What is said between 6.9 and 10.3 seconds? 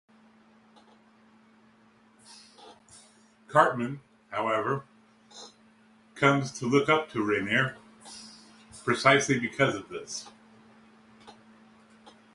to Reiner precisely because of this.